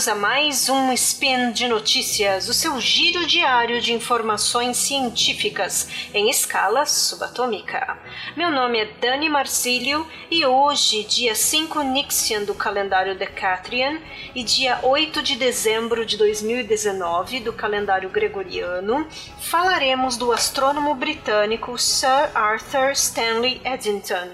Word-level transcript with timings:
bem-vindos 0.00 0.08
a 0.08 0.14
mais 0.14 0.68
um 0.70 0.92
Spin 0.94 1.52
de 1.52 1.68
Notícias, 1.68 2.48
o 2.48 2.54
seu 2.54 2.80
giro 2.80 3.26
diário 3.26 3.82
de 3.82 3.92
informações 3.92 4.78
científicas 4.78 6.08
em 6.14 6.30
escala 6.30 6.86
subatômica. 6.86 7.98
Meu 8.34 8.50
nome 8.50 8.78
é 8.78 8.86
Dani 8.98 9.28
Marcílio 9.28 10.06
e 10.30 10.46
hoje, 10.46 11.04
dia 11.04 11.34
5 11.34 11.82
Nixian 11.82 12.44
do 12.44 12.54
calendário 12.54 13.14
Decatrian 13.14 13.98
e 14.34 14.42
dia 14.42 14.78
8 14.82 15.22
de 15.22 15.36
dezembro 15.36 16.06
de 16.06 16.16
2019 16.16 17.40
do 17.40 17.52
calendário 17.52 18.08
gregoriano, 18.08 19.06
falaremos 19.38 20.16
do 20.16 20.32
astrônomo 20.32 20.94
britânico 20.94 21.76
Sir 21.76 22.30
Arthur 22.34 22.92
Stanley 22.92 23.60
Eddington 23.64 24.30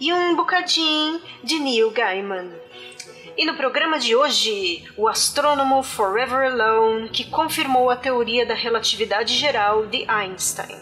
e 0.00 0.12
um 0.12 0.34
bocadinho 0.34 1.20
de 1.42 1.58
Neil 1.58 1.90
Gaiman. 1.90 2.64
E 3.36 3.44
no 3.44 3.56
programa 3.56 3.98
de 3.98 4.14
hoje, 4.14 4.84
o 4.96 5.08
astrônomo 5.08 5.82
Forever 5.82 6.52
Alone, 6.52 7.08
que 7.08 7.24
confirmou 7.24 7.90
a 7.90 7.96
teoria 7.96 8.46
da 8.46 8.54
relatividade 8.54 9.34
geral 9.34 9.86
de 9.86 10.04
Einstein. 10.08 10.78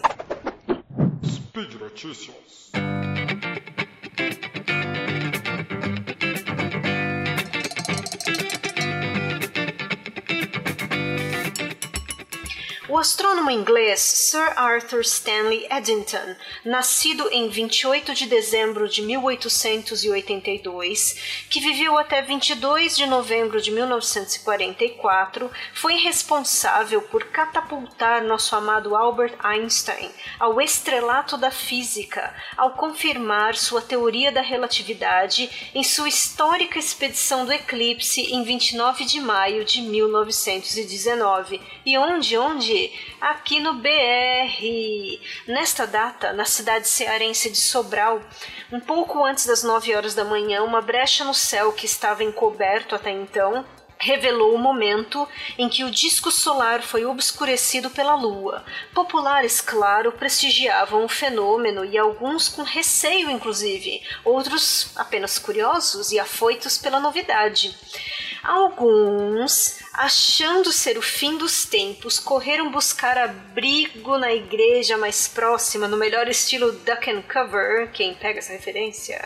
Speed 1.25 1.75
Notícias. 1.81 2.71
O 12.93 12.99
astrônomo 12.99 13.51
inglês 13.51 14.01
Sir 14.01 14.53
Arthur 14.55 15.01
Stanley 15.01 15.67
Eddington, 15.71 16.37
nascido 16.63 17.27
em 17.33 17.49
28 17.49 18.13
de 18.13 18.27
dezembro 18.27 18.87
de 18.87 19.01
1882, 19.01 21.47
que 21.49 21.59
viveu 21.59 21.97
até 21.97 22.21
22 22.21 22.95
de 22.95 23.07
novembro 23.07 23.63
de 23.63 23.71
1944, 23.71 25.51
foi 25.73 25.95
responsável 25.95 27.01
por 27.01 27.25
catapultar 27.29 28.23
nosso 28.25 28.55
amado 28.55 28.95
Albert 28.95 29.37
Einstein 29.43 30.11
ao 30.39 30.61
estrelato 30.61 31.39
da 31.39 31.51
física, 31.51 32.35
ao 32.59 32.73
confirmar 32.73 33.57
sua 33.57 33.81
teoria 33.81 34.31
da 34.31 34.43
relatividade 34.43 35.71
em 35.75 35.83
sua 35.83 36.11
histórica 36.11 36.79
expedição 36.79 37.47
do 37.47 37.55
eclipse 37.55 38.21
em 38.21 38.45
29 38.45 39.07
de 39.07 39.19
maio 39.19 39.65
de 39.65 39.81
1919. 39.81 41.59
E 41.87 41.97
onde, 41.97 42.37
onde 42.37 42.82
aqui 43.21 43.61
no 43.61 43.75
BR. 43.75 45.21
Nesta 45.47 45.87
data, 45.87 46.33
na 46.33 46.45
cidade 46.45 46.89
cearense 46.89 47.51
de 47.51 47.59
Sobral, 47.59 48.21
um 48.73 48.81
pouco 48.81 49.25
antes 49.25 49.47
das 49.47 49.63
9 49.63 49.95
horas 49.95 50.15
da 50.15 50.25
manhã, 50.25 50.63
uma 50.63 50.81
brecha 50.81 51.25
no 51.25 51.35
céu 51.35 51.73
que 51.73 51.87
estava 51.87 52.25
encoberto 52.25 52.95
até 52.95 53.11
então 53.11 53.65
revelou 54.03 54.55
o 54.55 54.59
momento 54.59 55.29
em 55.57 55.69
que 55.69 55.85
o 55.85 55.91
disco 55.91 56.31
solar 56.31 56.83
foi 56.83 57.05
obscurecido 57.05 57.89
pela 57.89 58.17
Lua. 58.17 58.65
Populares, 58.93 59.61
claro, 59.61 60.11
prestigiavam 60.11 61.05
o 61.05 61.09
fenômeno 61.09 61.85
e 61.85 61.97
alguns 61.97 62.49
com 62.49 62.63
receio, 62.63 63.31
inclusive, 63.31 64.03
outros 64.25 64.91
apenas 64.97 65.39
curiosos 65.39 66.11
e 66.11 66.19
afoitos 66.19 66.77
pela 66.77 66.99
novidade. 66.99 67.77
Alguns 68.43 69.82
achando 69.93 70.73
ser 70.73 70.97
o 70.97 71.03
fim 71.03 71.37
dos 71.37 71.67
tempos, 71.67 72.19
correram 72.19 72.71
buscar 72.71 73.19
abrigo 73.19 74.17
na 74.17 74.33
igreja 74.33 74.97
mais 74.97 75.29
próxima, 75.29 75.87
no 75.87 75.97
melhor 75.97 76.29
estilo 76.29 76.73
duck 76.73 77.11
and 77.11 77.23
cover, 77.23 77.91
quem 77.93 78.15
pega 78.15 78.39
essa 78.39 78.53
referência. 78.53 79.21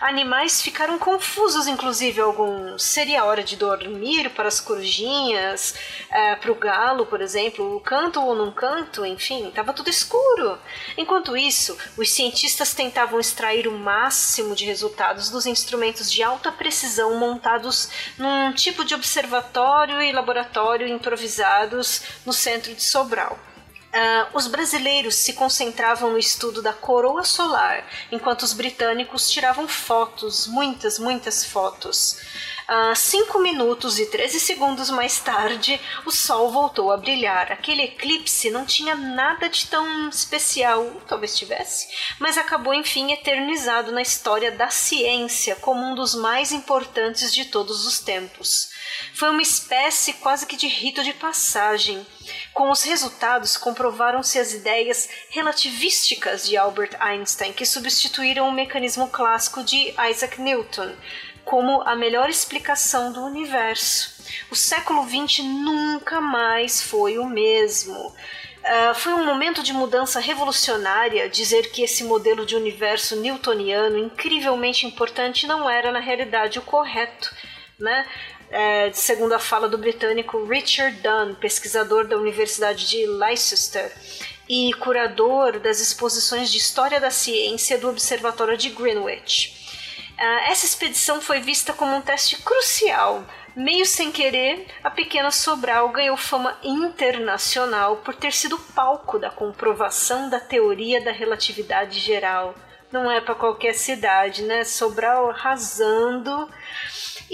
Animais 0.00 0.60
ficaram 0.60 0.98
confusos, 0.98 1.68
inclusive 1.68 2.20
alguns. 2.20 2.82
Seria 2.82 3.24
hora 3.24 3.44
de 3.44 3.56
dormir 3.56 4.30
para 4.30 4.48
as 4.48 4.60
corujinhas, 4.60 5.74
é, 6.10 6.34
para 6.34 6.50
o 6.50 6.56
galo, 6.56 7.06
por 7.06 7.20
exemplo, 7.20 7.80
canto 7.80 8.20
ou 8.20 8.34
não 8.34 8.50
canto, 8.50 9.06
enfim, 9.06 9.48
estava 9.48 9.72
tudo 9.72 9.88
escuro. 9.88 10.58
Enquanto 10.96 11.36
isso, 11.36 11.78
os 11.96 12.10
cientistas 12.10 12.74
tentavam 12.74 13.20
extrair 13.20 13.68
o 13.68 13.78
máximo 13.78 14.56
de 14.56 14.64
resultados 14.64 15.30
dos 15.30 15.46
instrumentos 15.46 16.10
de 16.10 16.22
alta 16.22 16.50
precisão 16.50 17.16
montados 17.18 17.88
num 18.18 18.52
tipo 18.52 18.84
de 18.84 18.94
observatório 18.94 19.91
laboratório 19.92 20.02
e 20.02 20.12
laboratório 20.12 20.88
improvisados 20.88 22.02
no 22.24 22.32
centro 22.32 22.74
de 22.74 22.82
Sobral. 22.82 23.38
Uh, 23.92 24.38
os 24.38 24.46
brasileiros 24.46 25.16
se 25.16 25.34
concentravam 25.34 26.12
no 26.12 26.18
estudo 26.18 26.62
da 26.62 26.72
coroa 26.72 27.24
solar, 27.24 27.86
enquanto 28.10 28.42
os 28.42 28.54
britânicos 28.54 29.30
tiravam 29.30 29.68
fotos, 29.68 30.46
muitas, 30.46 30.98
muitas 30.98 31.44
fotos. 31.44 32.16
Uh, 32.62 32.96
cinco 32.96 33.38
minutos 33.38 33.98
e 33.98 34.06
13 34.06 34.40
segundos 34.40 34.88
mais 34.88 35.18
tarde, 35.18 35.78
o 36.06 36.10
Sol 36.10 36.50
voltou 36.50 36.90
a 36.90 36.96
brilhar. 36.96 37.52
Aquele 37.52 37.82
eclipse 37.82 38.50
não 38.50 38.64
tinha 38.64 38.94
nada 38.94 39.46
de 39.50 39.66
tão 39.66 40.08
especial, 40.08 40.86
talvez 41.06 41.36
tivesse, 41.36 41.86
mas 42.18 42.38
acabou 42.38 42.72
enfim 42.72 43.12
eternizado 43.12 43.92
na 43.92 44.00
história 44.00 44.50
da 44.50 44.70
ciência 44.70 45.54
como 45.56 45.84
um 45.84 45.94
dos 45.94 46.14
mais 46.14 46.50
importantes 46.50 47.34
de 47.34 47.44
todos 47.44 47.84
os 47.84 47.98
tempos. 47.98 48.71
Foi 49.14 49.30
uma 49.30 49.42
espécie 49.42 50.14
quase 50.14 50.46
que 50.46 50.56
de 50.56 50.66
rito 50.66 51.02
de 51.02 51.12
passagem. 51.12 52.06
Com 52.52 52.70
os 52.70 52.82
resultados, 52.82 53.56
comprovaram-se 53.56 54.38
as 54.38 54.52
ideias 54.52 55.08
relativísticas 55.30 56.46
de 56.46 56.56
Albert 56.56 56.96
Einstein, 57.00 57.52
que 57.52 57.66
substituíram 57.66 58.48
o 58.48 58.52
mecanismo 58.52 59.08
clássico 59.08 59.62
de 59.62 59.94
Isaac 60.10 60.40
Newton 60.40 60.94
como 61.44 61.82
a 61.82 61.96
melhor 61.96 62.28
explicação 62.30 63.12
do 63.12 63.24
universo. 63.24 64.22
O 64.50 64.56
século 64.56 65.04
XX 65.04 65.44
nunca 65.44 66.20
mais 66.20 66.82
foi 66.82 67.18
o 67.18 67.26
mesmo. 67.26 67.94
Uh, 67.94 68.94
foi 68.94 69.12
um 69.12 69.24
momento 69.24 69.62
de 69.62 69.72
mudança 69.72 70.20
revolucionária 70.20 71.28
dizer 71.28 71.72
que 71.72 71.82
esse 71.82 72.04
modelo 72.04 72.46
de 72.46 72.54
universo 72.54 73.16
newtoniano, 73.16 73.98
incrivelmente 73.98 74.86
importante, 74.86 75.46
não 75.46 75.68
era 75.68 75.90
na 75.90 75.98
realidade 75.98 76.58
o 76.58 76.62
correto. 76.62 77.34
Né? 77.78 78.06
É, 78.52 78.92
segundo 78.92 79.32
a 79.32 79.38
fala 79.38 79.66
do 79.66 79.78
britânico 79.78 80.44
Richard 80.44 81.00
Dunn, 81.00 81.34
pesquisador 81.34 82.06
da 82.06 82.18
Universidade 82.18 82.86
de 82.86 83.06
Leicester 83.06 83.90
e 84.48 84.72
curador 84.74 85.58
das 85.58 85.80
exposições 85.80 86.52
de 86.52 86.58
História 86.58 87.00
da 87.00 87.10
Ciência 87.10 87.78
do 87.78 87.88
Observatório 87.88 88.56
de 88.56 88.68
Greenwich. 88.68 89.62
É, 90.18 90.52
essa 90.52 90.66
expedição 90.66 91.20
foi 91.22 91.40
vista 91.40 91.72
como 91.72 91.96
um 91.96 92.02
teste 92.02 92.36
crucial. 92.42 93.24
Meio 93.56 93.86
sem 93.86 94.12
querer, 94.12 94.66
a 94.84 94.90
pequena 94.90 95.30
Sobral 95.30 95.88
ganhou 95.88 96.16
fama 96.16 96.56
internacional 96.62 97.96
por 97.98 98.14
ter 98.14 98.32
sido 98.32 98.58
palco 98.74 99.18
da 99.18 99.30
comprovação 99.30 100.28
da 100.28 100.38
teoria 100.38 101.02
da 101.02 101.10
relatividade 101.10 101.98
geral. 101.98 102.54
Não 102.90 103.10
é 103.10 103.20
para 103.20 103.34
qualquer 103.34 103.74
cidade, 103.74 104.42
né? 104.42 104.64
Sobral 104.64 105.30
arrasando. 105.30 106.48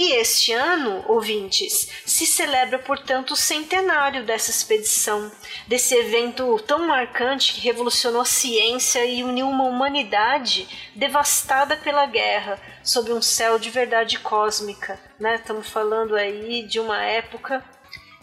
E 0.00 0.12
este 0.12 0.52
ano, 0.52 1.04
ouvintes, 1.08 1.88
se 2.06 2.24
celebra, 2.24 2.78
portanto, 2.78 3.32
o 3.32 3.36
centenário 3.36 4.24
dessa 4.24 4.48
expedição, 4.48 5.28
desse 5.66 5.92
evento 5.92 6.56
tão 6.64 6.86
marcante 6.86 7.52
que 7.52 7.62
revolucionou 7.62 8.20
a 8.20 8.24
ciência 8.24 9.04
e 9.04 9.24
uniu 9.24 9.48
uma 9.48 9.64
humanidade 9.64 10.68
devastada 10.94 11.76
pela 11.76 12.06
guerra 12.06 12.60
sob 12.80 13.12
um 13.12 13.20
céu 13.20 13.58
de 13.58 13.70
verdade 13.70 14.20
cósmica. 14.20 15.00
Né? 15.18 15.34
Estamos 15.34 15.68
falando 15.68 16.14
aí 16.14 16.62
de 16.62 16.78
uma 16.78 17.02
época 17.02 17.64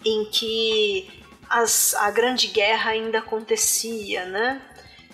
em 0.05 0.29
que 0.31 1.25
as, 1.49 1.93
a 1.95 2.09
Grande 2.09 2.47
Guerra 2.47 2.91
ainda 2.91 3.19
acontecia, 3.19 4.23
né? 4.23 4.61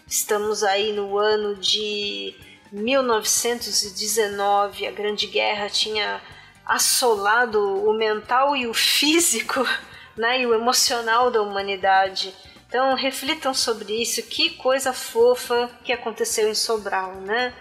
Estamos 0.08 0.64
aí 0.64 0.94
no 0.94 1.18
ano 1.18 1.56
de 1.56 2.36
1919, 2.72 4.86
a 4.86 4.92
Grande 4.92 5.26
Guerra 5.26 5.68
tinha 5.68 6.22
assolado 6.66 7.60
o 7.88 7.94
mental 7.94 8.56
e 8.56 8.68
o 8.68 8.74
físico, 8.74 9.66
né, 10.18 10.42
e 10.42 10.46
o 10.46 10.54
emocional 10.54 11.32
da 11.32 11.42
humanidade. 11.42 12.34
Então 12.68 12.96
reflitam 12.96 13.54
sobre 13.54 14.02
isso, 14.02 14.24
que 14.24 14.52
coisa 14.52 14.94
fofa 14.94 15.70
que 15.84 15.92
aconteceu 15.92 16.50
em 16.50 16.56
Sobral, 16.56 17.16
né? 17.16 17.54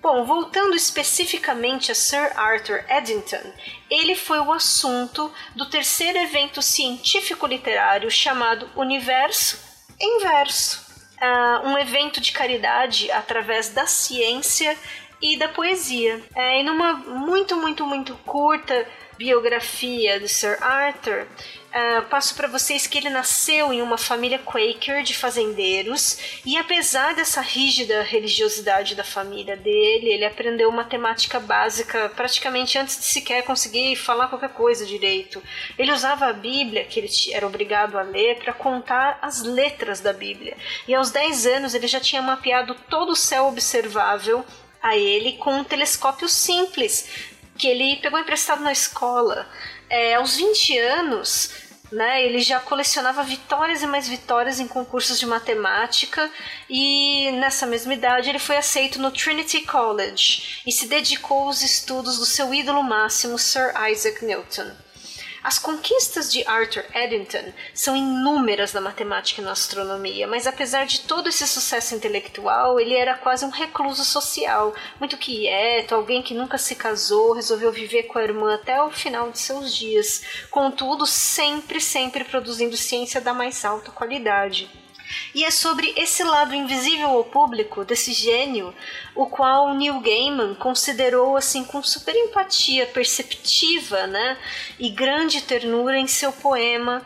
Bom, 0.00 0.24
voltando 0.24 0.76
especificamente 0.76 1.90
a 1.90 1.94
Sir 1.94 2.32
Arthur 2.38 2.84
Eddington, 2.88 3.42
ele 3.90 4.14
foi 4.14 4.38
o 4.38 4.52
assunto 4.52 5.32
do 5.54 5.68
terceiro 5.68 6.16
evento 6.16 6.62
científico-literário 6.62 8.10
chamado 8.10 8.70
Universo 8.76 9.58
em 10.00 10.20
Verso, 10.20 10.86
uh, 11.20 11.66
um 11.66 11.76
evento 11.76 12.20
de 12.20 12.30
caridade 12.32 13.10
através 13.10 13.70
da 13.70 13.86
ciência 13.86 14.78
e 15.20 15.36
da 15.36 15.48
poesia. 15.48 16.22
É, 16.34 16.62
numa 16.62 16.94
muito, 16.94 17.56
muito, 17.56 17.86
muito 17.86 18.14
curta 18.24 18.86
biografia 19.16 20.20
do 20.20 20.28
Sir 20.28 20.58
Arthur, 20.62 21.26
Uh, 21.76 22.00
passo 22.06 22.34
para 22.34 22.48
vocês 22.48 22.86
que 22.86 22.96
ele 22.96 23.10
nasceu 23.10 23.70
em 23.70 23.82
uma 23.82 23.98
família 23.98 24.38
Quaker 24.38 25.02
de 25.02 25.14
fazendeiros 25.14 26.40
e 26.42 26.56
apesar 26.56 27.14
dessa 27.14 27.42
rígida 27.42 28.00
religiosidade 28.02 28.94
da 28.94 29.04
família 29.04 29.54
dele, 29.58 30.08
ele 30.08 30.24
aprendeu 30.24 30.72
matemática 30.72 31.38
básica 31.38 32.10
praticamente 32.16 32.78
antes 32.78 32.98
de 32.98 33.04
sequer 33.04 33.42
conseguir 33.42 33.94
falar 33.94 34.28
qualquer 34.28 34.54
coisa 34.54 34.86
direito. 34.86 35.42
Ele 35.78 35.92
usava 35.92 36.28
a 36.28 36.32
Bíblia, 36.32 36.86
que 36.86 36.98
ele 36.98 37.10
era 37.30 37.46
obrigado 37.46 37.98
a 37.98 38.02
ler, 38.02 38.38
para 38.38 38.54
contar 38.54 39.18
as 39.20 39.42
letras 39.42 40.00
da 40.00 40.14
Bíblia. 40.14 40.56
E 40.88 40.94
aos 40.94 41.10
10 41.10 41.46
anos 41.46 41.74
ele 41.74 41.86
já 41.86 42.00
tinha 42.00 42.22
mapeado 42.22 42.74
todo 42.88 43.10
o 43.10 43.16
céu 43.16 43.48
observável 43.48 44.46
a 44.82 44.96
ele 44.96 45.32
com 45.38 45.54
um 45.54 45.64
telescópio 45.64 46.28
simples 46.28 47.08
que 47.56 47.66
ele 47.66 47.96
pegou 47.96 48.18
emprestado 48.18 48.62
na 48.62 48.72
escola. 48.72 49.48
É, 49.88 50.14
aos 50.14 50.36
20 50.36 50.78
anos, 50.78 51.50
né? 51.92 52.24
Ele 52.24 52.40
já 52.40 52.60
colecionava 52.60 53.22
vitórias 53.22 53.82
e 53.82 53.86
mais 53.86 54.08
vitórias 54.08 54.60
em 54.60 54.66
concursos 54.66 55.18
de 55.18 55.26
matemática 55.26 56.30
e 56.68 57.30
nessa 57.32 57.66
mesma 57.66 57.94
idade 57.94 58.28
ele 58.28 58.38
foi 58.38 58.56
aceito 58.56 59.00
no 59.00 59.10
Trinity 59.10 59.62
College 59.62 60.62
e 60.66 60.72
se 60.72 60.88
dedicou 60.88 61.44
aos 61.44 61.62
estudos 61.62 62.18
do 62.18 62.26
seu 62.26 62.52
ídolo 62.52 62.82
máximo, 62.82 63.38
Sir 63.38 63.72
Isaac 63.90 64.24
Newton. 64.24 64.85
As 65.46 65.60
conquistas 65.60 66.32
de 66.32 66.44
Arthur 66.44 66.84
Eddington 66.92 67.52
são 67.72 67.94
inúmeras 67.94 68.72
na 68.72 68.80
matemática 68.80 69.40
e 69.40 69.44
na 69.44 69.52
astronomia, 69.52 70.26
mas 70.26 70.44
apesar 70.44 70.86
de 70.86 71.02
todo 71.02 71.28
esse 71.28 71.46
sucesso 71.46 71.94
intelectual, 71.94 72.80
ele 72.80 72.96
era 72.96 73.14
quase 73.14 73.44
um 73.44 73.50
recluso 73.50 74.04
social, 74.04 74.74
muito 74.98 75.16
quieto, 75.16 75.94
alguém 75.94 76.20
que 76.20 76.34
nunca 76.34 76.58
se 76.58 76.74
casou, 76.74 77.32
resolveu 77.32 77.70
viver 77.70 78.08
com 78.08 78.18
a 78.18 78.24
irmã 78.24 78.56
até 78.56 78.82
o 78.82 78.90
final 78.90 79.30
de 79.30 79.38
seus 79.38 79.72
dias, 79.72 80.20
contudo, 80.50 81.06
sempre, 81.06 81.80
sempre 81.80 82.24
produzindo 82.24 82.76
ciência 82.76 83.20
da 83.20 83.32
mais 83.32 83.64
alta 83.64 83.92
qualidade. 83.92 84.68
E 85.34 85.44
é 85.44 85.50
sobre 85.50 85.92
esse 85.96 86.22
lado 86.24 86.54
invisível 86.54 87.08
ao 87.08 87.24
público 87.24 87.84
desse 87.84 88.12
gênio, 88.12 88.74
o 89.14 89.26
qual 89.26 89.74
Neil 89.74 90.00
Gaiman 90.00 90.54
considerou 90.54 91.36
assim 91.36 91.64
com 91.64 91.82
super 91.82 92.14
empatia 92.14 92.86
perceptiva, 92.86 94.06
né, 94.06 94.36
e 94.78 94.90
grande 94.90 95.42
ternura 95.42 95.98
em 95.98 96.06
seu 96.06 96.32
poema 96.32 97.04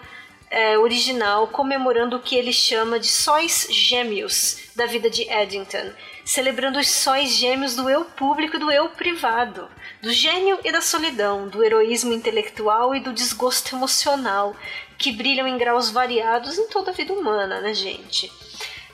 é, 0.51 0.77
original, 0.77 1.47
comemorando 1.47 2.17
o 2.17 2.21
que 2.21 2.35
ele 2.35 2.53
chama 2.53 2.99
de 2.99 3.07
sóis 3.07 3.69
gêmeos 3.71 4.59
da 4.75 4.85
vida 4.85 5.09
de 5.09 5.23
Eddington, 5.31 5.93
celebrando 6.25 6.79
os 6.79 6.89
sóis 6.89 7.37
gêmeos 7.37 7.77
do 7.77 7.89
eu 7.89 8.05
público 8.05 8.57
e 8.57 8.59
do 8.59 8.71
eu 8.71 8.89
privado, 8.89 9.69
do 10.03 10.13
gênio 10.13 10.59
e 10.65 10.73
da 10.73 10.81
solidão, 10.81 11.49
do 11.49 11.63
heroísmo 11.63 12.13
intelectual 12.13 12.95
e 12.95 13.01
do 13.01 13.13
desgosto 13.13 13.77
emocional, 13.77 14.57
que 15.01 15.11
brilham 15.11 15.49
em 15.49 15.57
graus 15.57 15.91
variados 15.91 16.59
em 16.59 16.69
toda 16.69 16.91
a 16.91 16.95
vida 16.95 17.15
humana, 17.15 17.59
né, 17.61 17.73
gente? 17.73 18.31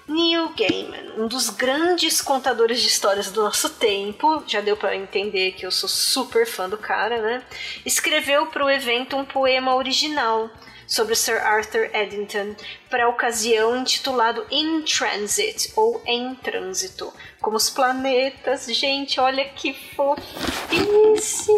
Neil 0.08 0.50
Gaiman, 0.56 1.14
um 1.19 1.26
dos 1.26 1.50
grandes 1.50 2.23
contadores 2.23 2.81
de 2.81 2.87
histórias 2.87 3.32
do 3.32 3.43
nosso 3.43 3.70
tempo, 3.70 4.44
já 4.47 4.61
deu 4.61 4.76
para 4.76 4.94
entender 4.94 5.50
que 5.53 5.67
eu 5.67 5.70
sou 5.73 5.88
super 5.88 6.47
fã 6.47 6.69
do 6.69 6.79
cara, 6.79 7.20
né? 7.20 7.43
Escreveu 7.85 8.47
para 8.47 8.64
o 8.64 8.70
evento 8.70 9.17
um 9.17 9.25
poema 9.25 9.75
original 9.75 10.49
sobre 10.87 11.17
Sir 11.17 11.44
Arthur 11.44 11.91
Eddington 11.93 12.55
para 12.88 13.06
a 13.06 13.09
ocasião 13.09 13.76
intitulado 13.76 14.47
In 14.49 14.82
Transit 14.82 15.73
ou 15.75 16.00
Em 16.06 16.37
Trânsito, 16.37 17.12
como 17.41 17.56
os 17.56 17.69
planetas. 17.69 18.67
Gente, 18.67 19.19
olha 19.19 19.44
que 19.44 19.75
fofíssimo! 19.97 21.56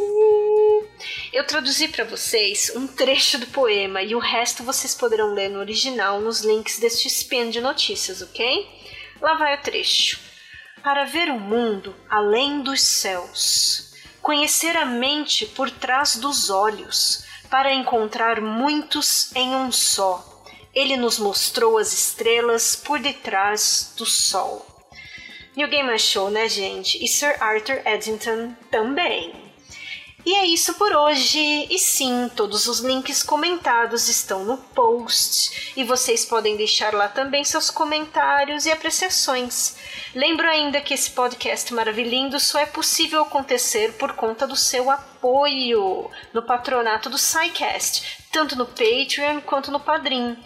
Eu 1.32 1.44
traduzi 1.46 1.88
para 1.88 2.04
vocês 2.04 2.72
um 2.74 2.86
trecho 2.86 3.38
do 3.38 3.46
poema 3.46 4.02
e 4.02 4.14
o 4.14 4.18
resto 4.18 4.62
vocês 4.62 4.94
poderão 4.94 5.32
ler 5.32 5.48
no 5.48 5.58
original 5.58 6.20
nos 6.20 6.40
links 6.40 6.78
deste 6.78 7.08
spin 7.08 7.50
de 7.50 7.60
notícias, 7.60 8.22
ok? 8.22 8.68
Lá 9.20 9.34
vai 9.34 9.54
o 9.56 9.62
trecho. 9.62 10.18
Para 10.82 11.04
ver 11.04 11.28
o 11.30 11.38
mundo 11.38 11.94
além 12.08 12.62
dos 12.62 12.80
céus, 12.80 13.92
conhecer 14.22 14.76
a 14.76 14.84
mente 14.84 15.46
por 15.46 15.70
trás 15.70 16.16
dos 16.16 16.50
olhos, 16.50 17.24
para 17.50 17.72
encontrar 17.72 18.40
muitos 18.40 19.34
em 19.34 19.54
um 19.54 19.72
só. 19.72 20.24
Ele 20.74 20.96
nos 20.96 21.18
mostrou 21.18 21.78
as 21.78 21.92
estrelas 21.92 22.76
por 22.76 23.00
detrás 23.00 23.94
do 23.96 24.04
sol. 24.04 24.66
New 25.56 25.66
Game 25.68 25.98
Show, 25.98 26.30
né, 26.30 26.48
gente? 26.48 27.02
E 27.02 27.08
Sir 27.08 27.36
Arthur 27.42 27.80
Eddington 27.84 28.54
também. 28.70 29.47
E 30.28 30.34
é 30.34 30.44
isso 30.44 30.74
por 30.74 30.92
hoje. 30.92 31.66
E 31.70 31.78
sim, 31.78 32.30
todos 32.36 32.66
os 32.66 32.80
links 32.80 33.22
comentados 33.22 34.10
estão 34.10 34.44
no 34.44 34.58
post 34.58 35.72
e 35.74 35.82
vocês 35.82 36.26
podem 36.26 36.54
deixar 36.54 36.92
lá 36.92 37.08
também 37.08 37.42
seus 37.42 37.70
comentários 37.70 38.66
e 38.66 38.70
apreciações. 38.70 39.76
Lembro 40.14 40.46
ainda 40.46 40.82
que 40.82 40.92
esse 40.92 41.12
podcast 41.12 41.72
maravilhoso 41.72 42.40
só 42.40 42.58
é 42.58 42.66
possível 42.66 43.22
acontecer 43.22 43.94
por 43.94 44.12
conta 44.12 44.46
do 44.46 44.54
seu 44.54 44.90
apoio 44.90 46.10
no 46.34 46.42
patronato 46.42 47.08
do 47.08 47.16
SciCast, 47.16 48.26
tanto 48.30 48.54
no 48.54 48.66
Patreon 48.66 49.40
quanto 49.40 49.70
no 49.70 49.80
Padrim. 49.80 50.36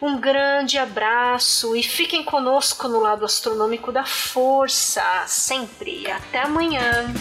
Um 0.00 0.20
grande 0.20 0.78
abraço 0.78 1.74
e 1.74 1.82
fiquem 1.82 2.22
conosco 2.22 2.86
no 2.86 3.00
lado 3.00 3.24
astronômico 3.24 3.90
da 3.90 4.04
força, 4.04 5.02
sempre. 5.26 6.08
Até 6.08 6.42
amanhã! 6.42 7.12